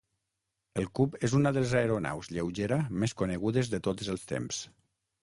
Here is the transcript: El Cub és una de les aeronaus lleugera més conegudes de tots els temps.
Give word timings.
El 0.81 0.87
Cub 0.99 1.17
és 1.29 1.35
una 1.41 1.51
de 1.59 1.63
les 1.65 1.77
aeronaus 1.83 2.31
lleugera 2.39 2.83
més 3.05 3.17
conegudes 3.23 3.73
de 3.77 3.85
tots 3.91 4.15
els 4.19 4.29
temps. 4.37 4.69